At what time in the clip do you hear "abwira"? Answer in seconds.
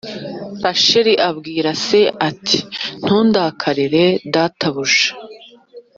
1.29-1.71